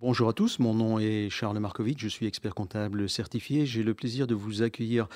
[0.00, 3.64] Bonjour à tous, mon nom est Charles Markovitch, je suis expert comptable certifié.
[3.64, 5.06] J'ai le plaisir de vous accueillir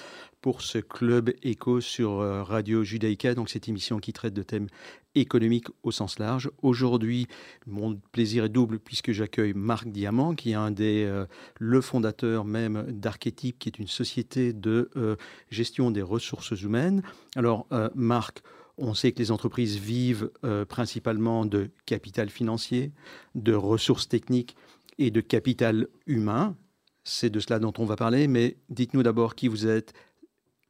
[0.41, 4.69] pour ce club éco sur euh, Radio Judaïka, donc cette émission qui traite de thèmes
[5.17, 6.49] économiques au sens large.
[6.63, 7.27] Aujourd'hui,
[7.67, 11.27] mon plaisir est double puisque j'accueille Marc Diamant, qui est un des euh,
[11.59, 15.17] le fondateur même d'Archétype, qui est une société de euh,
[15.51, 17.03] gestion des ressources humaines.
[17.35, 17.67] Alors,
[17.97, 18.43] Marc,
[18.79, 20.31] on sait que les entreprises vivent
[20.69, 22.93] principalement de capital financier,
[23.35, 24.57] de ressources techniques
[24.99, 26.57] et de capital humain.
[27.05, 29.95] C'est de cela dont on va parler, mais dites-nous d'abord qui vous êtes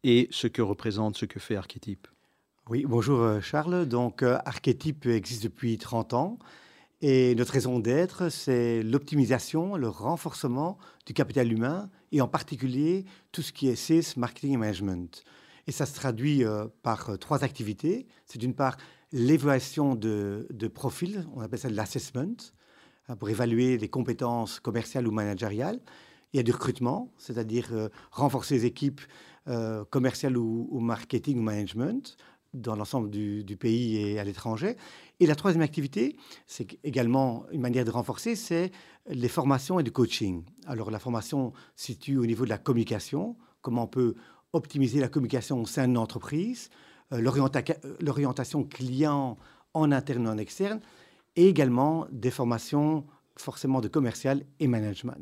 [0.05, 2.06] et ce que représente, ce que fait Archétype.
[2.69, 3.86] Oui, bonjour euh, Charles.
[3.86, 6.38] Donc euh, Archétype existe depuis 30 ans
[7.00, 13.42] et notre raison d'être, c'est l'optimisation, le renforcement du capital humain et en particulier tout
[13.42, 15.25] ce qui est sales, marketing et management.
[15.68, 18.08] Et ça se traduit euh, par trois activités.
[18.27, 18.77] C'est d'une part
[19.12, 22.36] l'évaluation de, de profils, on appelle ça l'assessment.
[23.08, 25.80] Hein, pour évaluer les compétences commerciales ou managériales.
[26.32, 29.00] Il y a du recrutement, c'est-à-dire euh, renforcer les équipes
[29.48, 32.16] euh, commerciales ou, marketing ou management
[32.53, 34.77] dans l'ensemble du, pays et à l'étranger.
[35.20, 36.16] Et la troisième activité,
[36.47, 38.72] c'est également une manière de renforcer, c'est
[39.08, 40.44] les formations et du coaching.
[40.66, 44.14] Alors la formation se situe au niveau de la communication, comment on peut
[44.52, 46.70] optimiser la communication au sein d'une entreprise,
[47.12, 47.20] euh,
[48.00, 49.36] l'orientation client
[49.74, 50.80] en interne et en externe,
[51.36, 53.04] et également des formations
[53.41, 55.16] forcément de commercial et management.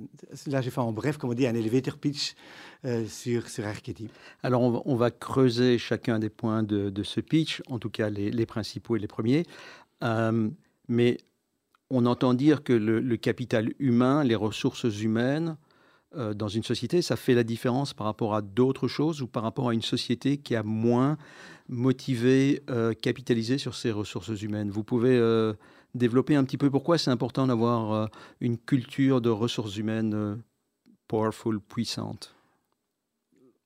[0.47, 2.35] Là, j'ai fait en bref, comme on dit, un elevator pitch
[2.85, 4.11] euh, sur, sur Archetype.
[4.43, 8.97] Alors, on va, creuser chacun des points de, ce pitch, en tout cas les, principaux
[8.97, 9.45] et les premiers.
[10.03, 10.49] Euh,
[10.89, 11.19] mais
[11.91, 15.57] on entend dire que le, capital humain, les ressources humaines
[16.17, 19.43] euh, dans une société, ça fait la différence par rapport à d'autres choses ou par
[19.43, 21.17] rapport à une société qui a moins
[21.69, 22.63] motivé,
[23.03, 24.71] capitalisé sur ses ressources humaines?
[24.71, 25.19] Vous pouvez
[25.97, 28.07] développer un petit peu pourquoi c'est important d'avoir euh,
[28.41, 30.37] une culture de ressources humaines euh,
[31.09, 32.35] powerful, puissante?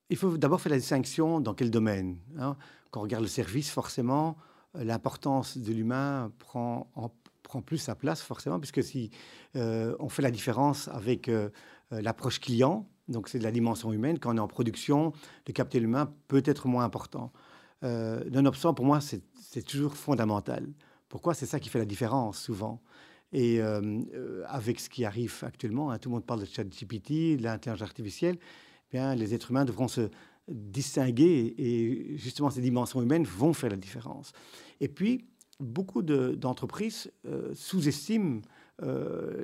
[0.09, 2.19] Il faut d'abord faire la distinction dans quel domaine.
[2.39, 2.57] Hein.
[2.91, 4.37] Quand on regarde le service, forcément,
[4.77, 6.91] euh, l'importance de l'humain prend,
[7.43, 9.11] prend plus sa place, forcément, puisque si
[9.55, 11.29] on fait la différence avec
[11.91, 15.13] l'approche client, donc c'est de la dimension humaine, quand on est en production,
[15.47, 17.33] le capital humain peut être moins important.
[17.83, 20.69] Euh, Nonobstant, pour moi, c'est toujours fondamental.
[21.09, 21.35] Pourquoi?
[21.35, 22.81] C'est ça qui fait la différence souvent.
[23.33, 27.37] Et euh, euh, avec ce qui arrive actuellement, hein, tout le monde parle de ChatGPT,
[27.37, 28.39] de l'intelligence artificielle,
[28.93, 30.09] eh bien, les êtres humains devront se
[30.49, 34.33] distinguer et justement ces dimensions humaines vont faire la différence.
[34.81, 35.27] Et puis,
[35.61, 38.41] beaucoup d'entreprises euh, sous-estiment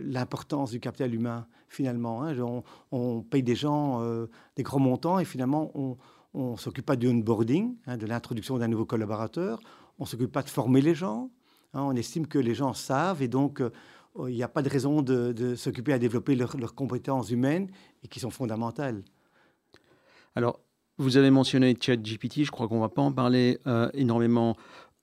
[0.03, 2.25] l'importance du capital humain finalement.
[2.25, 2.35] Hein.
[2.91, 4.01] On, paye des gens
[4.57, 5.71] des gros montants et finalement
[6.35, 9.61] on ne s'occupe pas du onboarding, hein, de l'introduction d'un nouveau collaborateur,
[9.99, 11.31] on ne s'occupe pas de former les gens,
[11.77, 13.71] Hein, on estime que les gens savent et donc euh,
[14.29, 17.69] il n'y a pas de raison de, s'occuper à développer leurs compétences humaines
[18.03, 19.03] et qui sont fondamentales.
[20.35, 20.61] Alors,
[20.97, 24.57] vous avez mentionné ChatGPT, je crois qu'on ne va pas en parler euh, énormément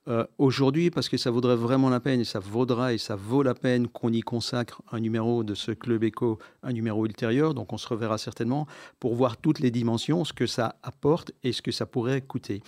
[0.08, 3.44] euh, aujourd'hui parce que ça vaudrait vraiment la peine et ça vaudra et ça vaut
[3.44, 7.53] la peine qu'on y consacre un numéro de ce Club Eco, un numéro ultérieur.
[7.53, 8.68] Donc on se reverra certainement
[9.00, 12.62] pour voir toutes les dimensions, ce que ça apporte et ce que ça pourrait coûter.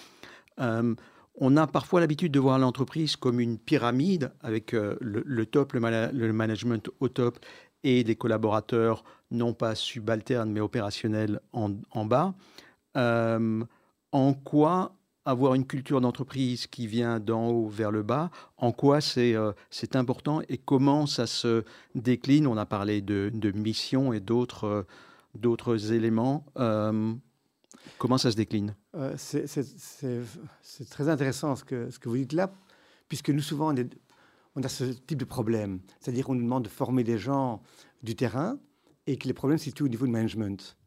[1.38, 5.80] On a parfois l'habitude de voir l'entreprise comme une pyramide avec euh, le, top, le,
[6.32, 7.40] management au top
[7.84, 12.34] et des collaborateurs non pas subalternes mais opérationnels en, bas.
[12.96, 13.64] Euh,
[14.14, 19.02] en quoi avoir une culture d'entreprise qui vient d'en haut vers le bas, en quoi
[19.02, 19.52] c'est euh,
[19.94, 21.64] important et comment ça se
[21.96, 22.48] décline?
[22.48, 24.86] On a parlé de, mission et d'autres
[25.92, 26.46] éléments.
[27.98, 28.76] Comment ça se décline?
[28.96, 32.52] Euh, C'est très intéressant ce que, ce que vous dites là,
[33.08, 33.74] puisque nous, souvent,
[34.56, 35.80] on a ce type de problème.
[36.00, 37.62] C'est-à-dire qu'on nous demande de former des gens
[38.04, 38.58] du terrain
[39.08, 40.78] et que les problèmes se situent au niveau de management.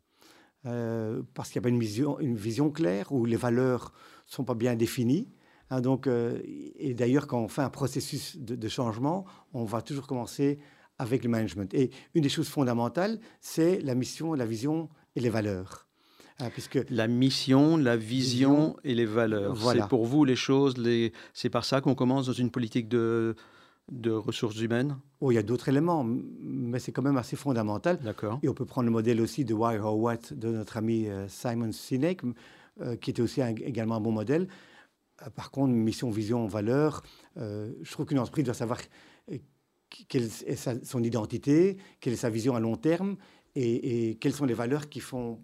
[0.66, 3.92] Euh, parce qu'il n'y a pas une vision, une vision claire ou les valeurs
[4.26, 5.28] ne sont pas bien définies.
[5.70, 9.82] Hein, donc, euh, et d'ailleurs, quand on fait un processus de, de, changement, on va
[9.82, 10.58] toujours commencer
[10.98, 11.72] avec le management.
[11.74, 15.86] Et une des choses fondamentales, c'est la mission, la vision et les valeurs.
[16.41, 19.56] Ah, puisque la mission, la vision, et les valeurs.
[19.72, 21.12] C'est pour vous les choses, les...
[21.34, 23.34] c'est par ça qu'on commence dans une politique de,
[23.90, 27.98] de ressources humaines Oh, il y a d'autres éléments, mais c'est quand même assez fondamental.
[27.98, 28.38] D'accord.
[28.42, 31.26] Et on peut prendre le modèle aussi de Why or What de notre ami euh,
[31.28, 32.22] Simon Sinek,
[32.80, 34.48] euh, qui était aussi également un bon modèle.
[35.26, 37.02] Euh, par contre, mission, vision, valeur,
[37.36, 38.80] je trouve qu'une entreprise doit savoir
[40.08, 43.16] quelle est son identité, quelle est sa vision à long terme
[43.54, 45.40] et, et quelles sont les valeurs qui font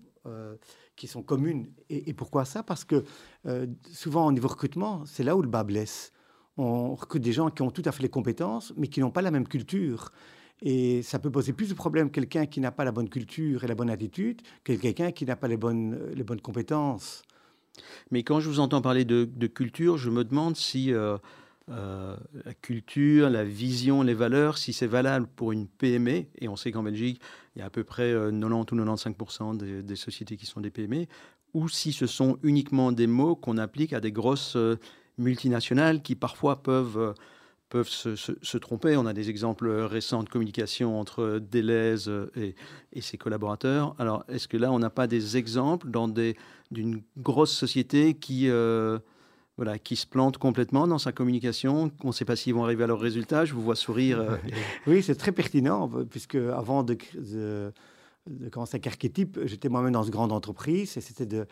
[0.96, 1.66] qui sont communes.
[1.90, 2.62] Et, pourquoi ça?
[2.62, 3.04] Parce que
[3.46, 6.12] euh, souvent, au niveau recrutement, c'est là où le bas blesse.
[6.56, 9.22] On recrute des gens qui ont tout à fait les compétences, mais qui n'ont pas
[9.22, 10.12] la même culture.
[10.62, 13.66] Et ça peut poser plus de problèmes quelqu'un qui n'a pas la bonne culture et
[13.66, 17.22] la bonne attitude que quelqu'un qui n'a pas les bonnes, les bonnes compétences.
[18.10, 21.18] Mais quand je vous entends parler de, culture, je me demande si euh,
[21.70, 26.56] euh, la culture, la vision, les valeurs, si c'est valable pour une PME, et on
[26.56, 27.20] sait qu'en Belgique,
[27.56, 30.60] il y a à peu près 90 euh, ou 95% des, des, sociétés qui sont
[30.60, 31.06] des PME,
[31.52, 34.56] ou si ce sont uniquement des mots qu'on applique à des grosses
[35.18, 37.14] multinationales qui parfois peuvent
[37.70, 38.96] peuvent se, tromper.
[38.96, 42.54] On a des exemples récents de communication entre Deleuze et,
[42.92, 43.96] et ses collaborateurs.
[43.98, 46.36] Alors, est-ce que là, on n'a pas des exemples dans des,
[46.70, 48.98] d'une grosse société qui, euh,
[49.56, 52.84] voilà, qui se plante complètement dans sa communication On ne sait pas s'ils vont arriver
[52.84, 53.44] à leurs résultats?
[53.44, 54.20] Je vous vois sourire.
[54.20, 54.36] Euh.
[54.86, 57.72] oui, c'est très pertinent, puisque avant de, de,
[58.50, 61.44] commencer avec Archétype, j'étais moi-même dans une grande entreprise et c'était de, euh,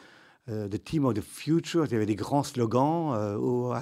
[0.46, 1.84] The Team of the Future.
[1.86, 3.14] Il y avait des grands slogans.
[3.36, 3.72] au,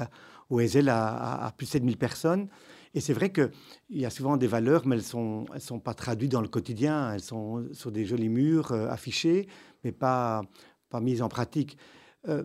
[0.50, 2.48] où Ezel a, plus de 7000 personnes.
[2.92, 3.50] Et c'est vrai qu'il
[3.90, 5.02] y a souvent des valeurs, mais elles
[5.54, 7.12] ne sont, pas traduites dans le quotidien.
[7.12, 9.48] Elles sont sur des jolis murs euh, affichés,
[9.84, 10.42] mais pas,
[10.88, 11.78] pas mises en pratique.
[12.28, 12.44] Euh,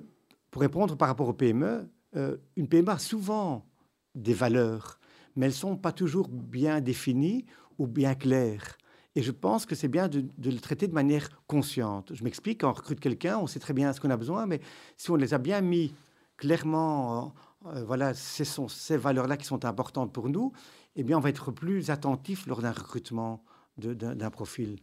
[0.52, 3.66] pour répondre par rapport au PME, euh, une PME a souvent
[4.14, 5.00] des valeurs,
[5.36, 7.46] mais elles ne sont pas toujours bien définies
[7.80, 8.78] ou bien claires.
[9.16, 12.12] Et je pense que c'est bien de, le traiter de manière consciente.
[12.14, 14.60] Je m'explique, on recrute quelqu'un, on sait très bien ce qu'on a besoin, mais
[14.98, 15.94] si on les a bien mis
[16.38, 17.34] clairement
[17.68, 20.52] euh, voilà, ce ces valeurs-là qui sont importantes pour nous,
[20.96, 23.44] eh bien, on va être plus attentif lors d'un recrutement
[23.78, 24.78] d'un profil.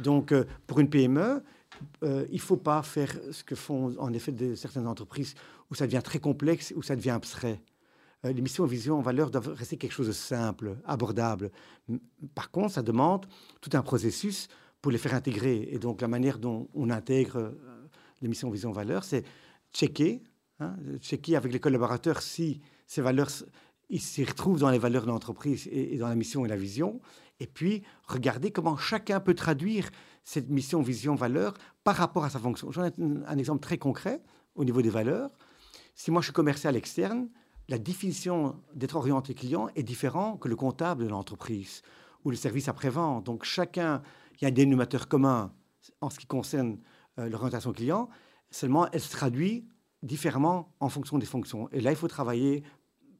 [0.00, 1.42] Donc, euh, pour une PME,
[2.02, 5.34] euh, il ne faut pas faire ce que font en effet certaines entreprises
[5.70, 7.60] où ça devient très complexe, où ça devient abstrait.
[8.32, 11.50] Les missions, vision, valeurs doivent rester quelque chose de simple, abordable.
[12.34, 13.26] Par contre, ça demande
[13.60, 14.48] tout un processus
[14.80, 15.68] pour les faire intégrer.
[15.70, 17.54] Et donc, la manière dont on intègre
[18.22, 19.24] les missions, vision, valeurs, c'est
[19.72, 20.22] checker
[20.58, 25.68] Hein, checker avec les collaborateurs si ces valeurs s'y retrouvent dans les valeurs de l'entreprise
[25.70, 27.00] et, dans la mission et la vision.
[27.40, 29.90] Et puis, regarder comment chacun peut traduire
[30.24, 31.52] cette mission, vision, valeur
[31.84, 32.72] par rapport à sa fonction.
[32.72, 34.22] J'en ai un, exemple très concret
[34.54, 35.30] au niveau des valeurs.
[35.94, 37.28] Si moi je suis commercial externe,
[37.68, 41.82] la définition d'être orienté client est différente que le comptable de l'entreprise
[42.24, 43.24] ou le service après-vente.
[43.24, 44.02] Donc, chacun,
[44.34, 45.52] il y a un dénominateur commun
[46.00, 46.78] en ce qui concerne
[47.18, 48.08] euh, l'orientation client.
[48.50, 49.66] Seulement, elle se traduit
[50.02, 51.68] différemment en fonction des fonctions.
[51.72, 52.62] Et là, il faut travailler,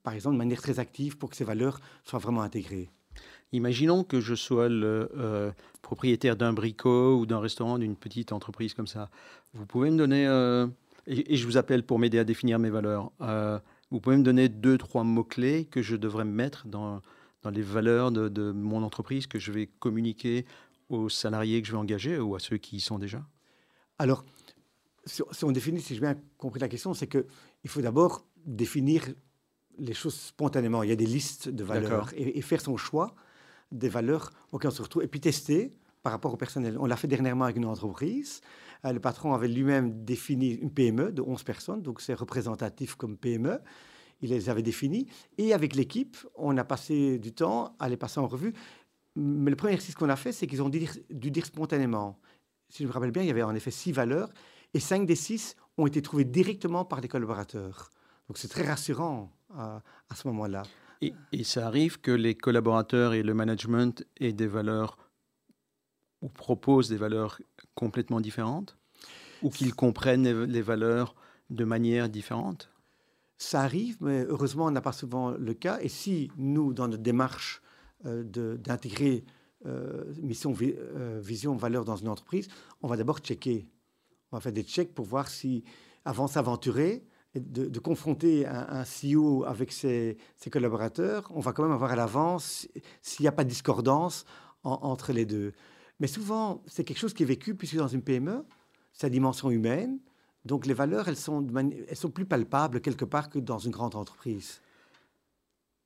[0.03, 2.91] par exemple, de manière très active pour que ces valeurs soient vraiment intégrées.
[3.53, 5.51] Imaginons que je sois le euh,
[5.83, 9.09] propriétaire d'un bricot ou d'un restaurant, d'une petite entreprise comme ça.
[9.55, 10.67] Vous pouvez me donner, euh,
[11.07, 13.13] et, je vous appelle pour m'aider à définir mes valeurs,
[13.91, 17.03] vous pouvez me donner deux, trois mots-clés que je devrais mettre dans,
[17.43, 20.45] dans les valeurs de, de, mon entreprise, que je vais communiquer
[20.89, 23.25] aux salariés que je vais engager ou à ceux qui y sont déjà?
[23.99, 24.25] Alors,
[25.05, 27.25] si, on définit, si j'ai bien compris la question, c'est qu'il
[27.69, 29.05] faut d'abord définir
[29.79, 30.83] les choses spontanément.
[30.83, 33.15] Il y a des listes de valeurs et, faire son choix
[33.73, 35.73] des valeurs auxquelles on se retrouve et puis tester
[36.07, 36.77] par rapport au personnel.
[36.79, 38.41] On l'a fait dernièrement avec une entreprise.
[38.85, 43.17] Euh, le patron avait lui-même défini une PME de 11 personnes, donc c'est représentatif comme
[43.17, 43.59] PME.
[44.21, 45.09] Il les avait définis.
[45.37, 48.53] Et avec l'équipe, on a passé du temps à les passer en revue.
[49.17, 50.79] Mais le premier exercice qu'on a fait, c'est qu'ils ont dû
[51.33, 52.21] dire, spontanément.
[52.69, 54.33] Si je me rappelle bien, il y avait en effet six valeurs
[54.75, 57.91] et cinq des six ont été trouvés directement par les collaborateurs.
[58.29, 59.83] Donc c'est très rassurant à,
[60.15, 60.63] ce moment-là.
[61.01, 64.97] Et, ça arrive que les collaborateurs et le management aient des valeurs
[66.23, 67.41] ou proposent des valeurs
[67.75, 68.77] complètement différentes
[69.43, 71.15] ou qu'ils comprennent les valeurs
[71.51, 72.71] de manière différente?
[73.39, 75.79] Ça arrive, mais heureusement, on n'a pas souvent le cas.
[75.83, 77.61] Et si nous, dans notre démarche
[78.07, 78.25] euh,
[78.57, 79.25] d'intégrer
[79.67, 82.49] euh, mission, euh, vision, valeur dans une entreprise,
[82.83, 83.69] on va d'abord checker
[84.33, 85.65] on va faire des checks pour voir si,
[86.05, 87.05] avant s'aventurer,
[87.35, 90.17] de, de, confronter un, CEO avec ses,
[90.51, 92.67] collaborateurs, on va quand même avoir à l'avance
[93.03, 94.25] s'il n'y a pas de discordance
[94.63, 95.53] entre les deux.
[96.01, 98.45] Mais souvent, c'est quelque chose qui est vécu, puisque dans une PME,
[98.93, 99.99] sa dimension humaine,
[100.45, 101.47] donc les valeurs, elles sont,
[101.89, 104.61] elles sont plus palpables quelque part que dans une grande entreprise.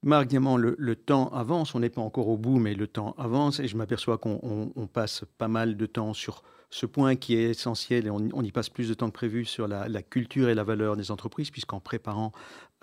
[0.03, 3.61] Marc Diamant, le, temps avance, on n'est pas encore au bout, mais le temps avance
[3.61, 8.07] et je m'aperçois qu'on passe pas mal de temps sur ce point qui est essentiel,
[8.07, 10.97] et on, y passe plus de temps que prévu, sur la, culture et la valeur
[10.97, 12.33] des entreprises, puisqu'en préparant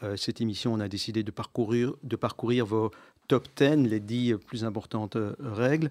[0.03, 2.91] euh, cette émission, on a décidé de parcourir, de parcourir vos
[3.27, 5.89] top 10, les 10 plus importantes euh, règles.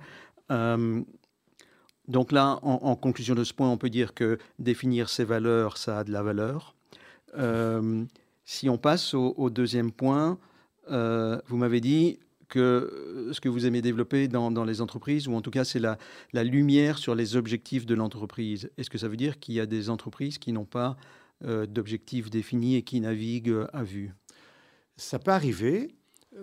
[0.52, 1.02] Euh,
[2.08, 6.00] donc là, en, conclusion de ce point, on peut dire que définir ces valeurs, ça
[6.00, 6.74] a de la valeur.
[8.44, 10.38] si on passe au deuxième point,
[10.88, 15.40] vous m'avez dit que euh, ce que vous aimez développer dans, les entreprises, ou en
[15.40, 15.98] tout cas c'est la,
[16.32, 18.70] la, lumière sur les objectifs de l'entreprise.
[18.76, 20.96] Est-ce que ça veut dire qu'il y a des entreprises qui n'ont pas
[21.44, 24.14] euh, d'objectifs définis et qui naviguent à vue?
[24.96, 25.94] Ça peut arriver.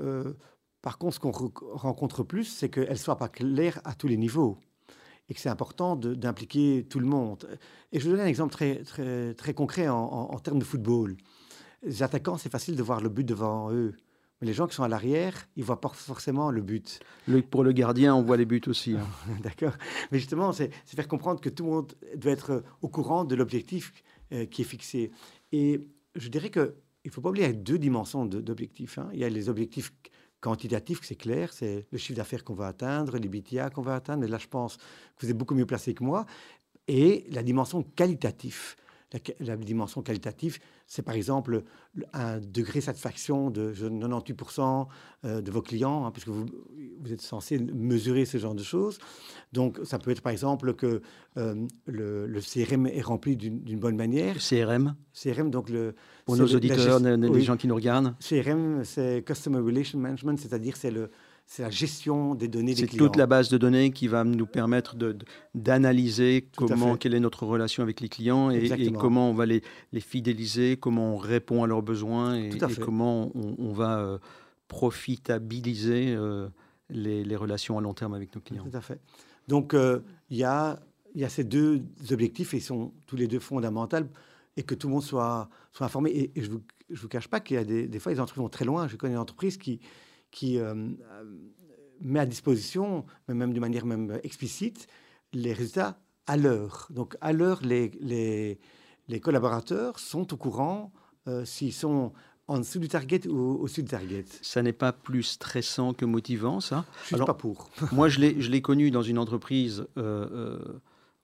[0.01, 0.33] Euh,
[0.81, 4.17] Par contre, ce qu'on rencontre plus, c'est qu'elle ne soit pas claire à tous les
[4.17, 4.57] niveaux
[5.29, 7.47] et que c'est important d'impliquer tout le monde.
[7.91, 11.15] Et je vous donne un exemple très, très, très concret en, en termes de football.
[11.83, 13.93] Les attaquants, c'est facile de voir le but devant eux.
[14.41, 16.99] Mais les gens qui sont à l'arrière, ils voient pas forcément le but.
[17.49, 18.95] pour le gardien, on voit les buts aussi.
[18.95, 19.07] Hein.
[19.43, 19.73] D'accord.
[20.11, 24.03] Mais justement, c'est faire comprendre que tout le monde doit être au courant de l'objectif
[24.33, 25.11] euh, qui est fixé.
[25.51, 26.75] Et je dirais que
[27.05, 28.97] il faut pas oublier deux dimensions d'objectifs.
[28.97, 29.09] Hein.
[29.13, 29.93] Il y a les objectifs
[30.43, 34.21] quantitatifs, c'est clair, c'est le chiffre d'affaires qu'on va atteindre, les BTA qu'on va atteindre.
[34.21, 36.25] Mais là, je pense que vous êtes beaucoup mieux placé que moi.
[36.89, 38.75] Et la dimension qualitative
[39.39, 41.63] la, dimension qualitative, c'est par exemple
[42.13, 44.87] un degré de satisfaction de 98%
[45.25, 46.45] euh, de vos clients, hein, puisque vous,
[46.99, 48.97] vous, êtes censé mesurer ce genre de choses.
[49.51, 51.01] Donc, ça peut être par exemple que
[51.37, 54.37] euh, le, CRM est rempli d'une bonne manière.
[54.37, 55.95] CRM CRM, donc le.
[56.25, 58.15] Pour nos auditeurs, les gens qui nous regardent.
[58.19, 61.11] CRM, c'est Customer Relation Management, c'est-à-dire c'est le
[61.45, 62.91] c'est la gestion des données des clients.
[62.91, 64.95] C'est toute la base de données qui va nous permettre
[65.53, 69.99] d'analyser comment, quelle est notre relation avec les clients et, comment on va les, les,
[69.99, 72.49] fidéliser, comment on répond à leurs besoins et,
[72.81, 74.17] comment on, va euh,
[74.67, 76.47] profitabiliser euh,
[76.89, 78.63] les, les, relations à long terme avec nos clients.
[78.63, 78.99] Tout à fait.
[79.47, 80.79] Donc, euh, il y, a,
[81.13, 83.97] y a ces deux objectifs et ils sont tous les deux fondamentaux
[84.55, 86.31] et que tout le monde soit, soit informé.
[86.35, 86.57] Et, je ne
[86.89, 88.87] vous, cache pas qu'il y a des, des fois, les entreprises vont très loin.
[88.87, 89.81] Je connais une entreprise qui
[90.33, 90.73] qui euh,
[92.01, 94.87] met à disposition, même de manière même explicite,
[95.31, 96.87] les résultats à l'heure.
[96.89, 98.59] Donc à l'heure, les, les,
[99.07, 100.91] les, collaborateurs sont au courant
[101.27, 102.11] euh, s'ils sont
[102.47, 104.25] en dessous du target ou au-dessus du target.
[104.41, 106.83] Ça n'est pas plus stressant que motivant, ça?
[107.05, 107.69] Je ne suis pas pour.
[107.91, 110.59] moi, je l'ai connu dans une entreprise, euh,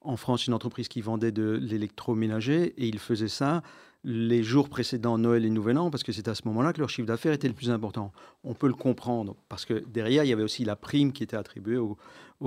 [0.01, 3.63] en France, une entreprise qui vendait de l'électroménager, et ils faisaient ça
[4.03, 6.89] les jours précédents Noël et Nouvel An, parce que c'est à ce moment-là que leur
[6.89, 8.11] chiffre d'affaires était le plus important.
[8.43, 11.37] On peut le comprendre, parce que derrière, il y avait aussi la prime qui était
[11.37, 11.97] attribuée aux,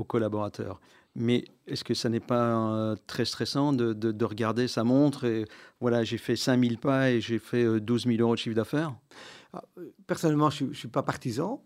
[0.05, 0.81] collaborateurs.
[1.15, 5.45] Mais est-ce que ça n'est pas euh, très stressant de, regarder sa montre et
[5.81, 8.95] voilà, j'ai fait 5000 pas et j'ai fait 12 euh, 000 euros de chiffre d'affaires?
[9.53, 9.63] Ah,
[10.07, 11.63] Personnellement, je ne suis pas partisan.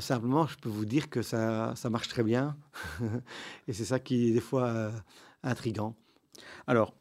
[0.00, 2.56] Simplement, je peux vous dire que ça, marche très bien.
[3.68, 4.90] et c'est ça qui est des fois euh,
[5.42, 5.94] intrigant.
[6.66, 6.94] Alors,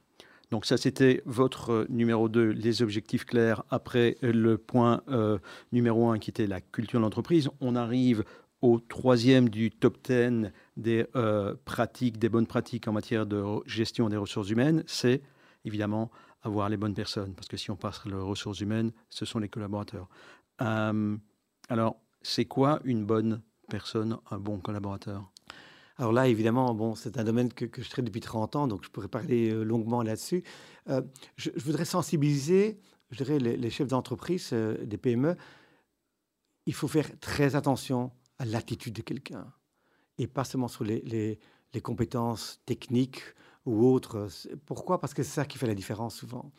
[0.49, 3.63] donc ça, c'était votre euh, numéro 2, les objectifs clairs.
[3.69, 5.39] Après le point euh,
[5.71, 8.23] numéro 1 qui était la culture de l'entreprise, on arrive
[8.61, 14.09] au troisième du top 10 des euh, pratiques, des bonnes pratiques en matière de gestion
[14.09, 15.21] des ressources humaines, c'est
[15.65, 16.09] évidemment
[16.41, 17.33] avoir les bonnes personnes.
[17.35, 20.07] Parce que si on passe les ressources humaines, ce sont les collaborateurs.
[20.59, 25.29] alors, c'est quoi une bonne personne, un bon collaborateur?
[25.99, 28.89] Alors là, évidemment, bon, c'est un domaine que, je traite depuis 30 ans, donc je
[28.89, 30.43] pourrais parler euh, longuement là-dessus.
[30.89, 31.01] Euh,
[31.37, 35.35] je, voudrais sensibiliser, je dirais, les, chefs d'entreprise, euh, des PME.
[36.67, 39.51] Il faut faire très attention à l'attitude de quelqu'un
[40.19, 43.21] et pas seulement sur les, les, compétences techniques
[43.67, 44.27] ou autres.
[44.65, 44.99] Pourquoi?
[44.99, 46.51] Parce que c'est ça qui fait la différence souvent.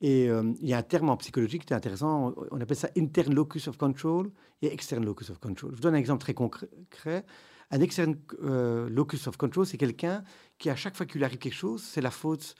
[0.00, 3.34] Et il y a un terme en psychologie qui est intéressant, on appelle ça interne
[3.34, 4.30] locus of control
[4.62, 5.72] et externe locus of control.
[5.72, 7.24] Je vous donne un exemple très concret.
[7.70, 10.24] Un externe euh, locus of control, c'est quelqu'un
[10.58, 12.54] qui, à chaque fois qu'il arrive quelque chose, c'est la faute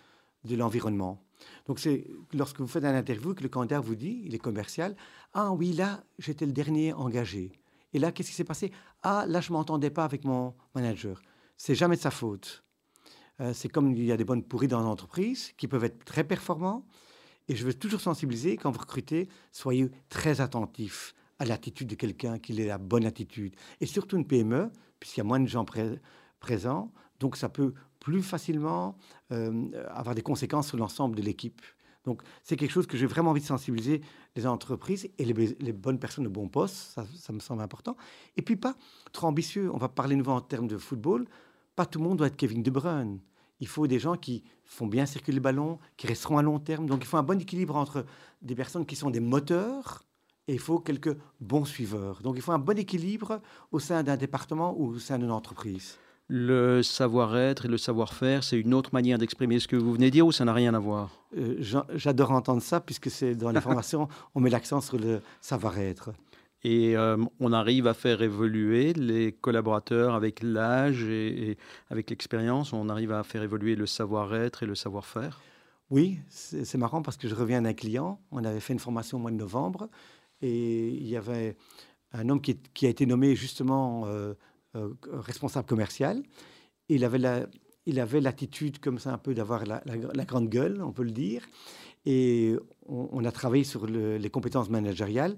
[0.45, 1.23] de l'environnement.
[1.67, 4.95] Donc, c'est lorsque vous faites un interview que le candidat vous dit, il est commercial,
[5.35, 7.52] ah oui, là, j'étais le dernier engagé.
[7.93, 8.71] Et là, qu'est-ce qui s'est passé?
[9.02, 11.21] Ah, là, je m'entendais pas avec mon manager.
[11.57, 12.62] C'est jamais de sa faute.
[13.40, 16.25] Euh, c'est comme il y a des bonnes pourries dans l'entreprise qui peuvent être très
[16.25, 16.87] performants.
[17.49, 22.38] Et je veux toujours sensibiliser, quand vous recrutez, soyez très attentifs à l'attitude de quelqu'un,
[22.38, 23.57] qu'il ait la bonne attitude.
[23.81, 25.64] Et surtout une PME, puisqu'il y a moins de gens
[26.38, 28.97] présents, donc ça peut plus facilement
[29.33, 31.61] euh, avoir des conséquences sur l'ensemble de l'équipe.
[32.04, 34.00] Donc c'est quelque chose que j'ai vraiment envie de sensibiliser
[34.35, 37.97] les entreprises et les, bonnes personnes au bon poste, ça, ça, me semble important.
[38.37, 38.75] Et puis pas
[39.12, 41.26] trop ambitieux, on va parler nouveau en termes de football,
[41.76, 43.21] pas tout le monde doit être Kevin De Bruyne.
[43.61, 46.87] Il faut des gens qui font bien circuler le ballon, qui resteront à long terme.
[46.87, 48.07] Donc il faut un bon équilibre entre
[48.40, 50.04] des personnes qui sont des moteurs
[50.50, 52.21] et il faut quelques bons suiveurs.
[52.23, 53.40] Donc il faut un bon équilibre
[53.71, 55.97] au sein d'un département ou au sein d'une entreprise.
[56.26, 60.11] Le savoir-être et le savoir-faire, c'est une autre manière d'exprimer ce que vous venez de
[60.11, 61.11] dire ou ça n'a rien à voir?
[61.37, 61.62] Euh,
[61.95, 66.11] J'adore entendre ça puisque c'est dans les formations, on met l'accent sur le savoir-être.
[66.64, 71.59] Et euh, on arrive à faire évoluer les collaborateurs avec l'âge et, et,
[71.90, 75.40] avec l'expérience, on arrive à faire évoluer le savoir-être et le savoir-faire?
[75.90, 79.21] Oui, c'est marrant parce que je reviens d'un client, on avait fait une formation au
[79.21, 79.88] mois de novembre,
[80.42, 81.56] et il y avait
[82.12, 84.35] un homme qui, a été nommé justement euh,
[84.76, 86.23] euh, responsable commercial.
[86.88, 87.47] Il avait la,
[87.87, 91.47] il avait l'attitude comme ça un peu d'avoir la, grande gueule, on peut le dire.
[92.06, 92.56] Et
[92.87, 95.37] on, a travaillé sur les compétences managériales.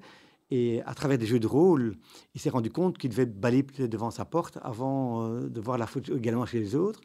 [0.50, 1.96] Et à travers des jeux de rôle,
[2.34, 5.86] il s'est rendu compte qu'il devait balayer devant sa porte avant euh, de voir la
[5.86, 7.00] faute également chez les autres.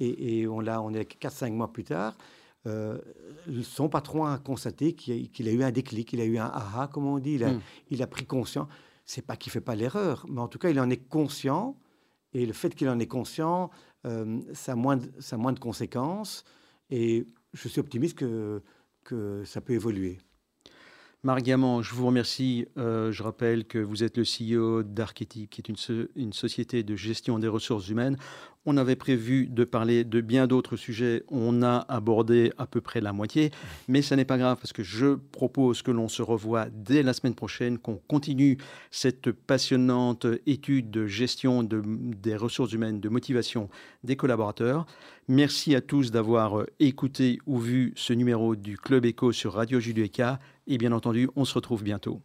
[0.00, 2.16] Et, on, l'a, on est 4-5 mois plus tard.
[2.66, 2.98] Euh,
[3.62, 7.06] son patron a constaté qu'il a, eu un déclic, il a eu un aha, comme
[7.06, 7.60] on dit, il a, hmm.
[7.90, 8.68] il a pris conscience.
[9.06, 11.76] C'est pas qu'il fait pas l'erreur, mais en tout cas, il en est conscient.
[12.32, 13.70] Et le fait qu'il en est conscient,
[14.06, 16.44] euh, ça, a moins de, ça a moins de conséquences.
[16.90, 18.62] Et je suis optimiste que,
[19.04, 20.18] que ça peut évoluer.
[21.22, 22.66] Marc Diamant, je vous remercie.
[22.78, 26.96] Euh, je rappelle que vous êtes le CEO d'Archetype, qui est une, une, société de
[26.96, 28.16] gestion des ressources humaines.
[28.66, 31.22] On avait prévu de parler de bien d'autres sujets.
[31.28, 33.50] On a abordé à peu près la moitié,
[33.88, 37.14] mais ce n'est pas grave parce que je propose que l'on se revoie dès la
[37.14, 38.58] semaine prochaine, qu'on continue
[38.90, 43.70] cette passionnante étude de gestion de, des ressources humaines, de motivation
[44.04, 44.84] des collaborateurs.
[45.26, 50.38] Merci à tous d'avoir écouté ou vu ce numéro du Club Echo sur Radio Julieka
[50.66, 52.20] et bien entendu, on se retrouve bientôt.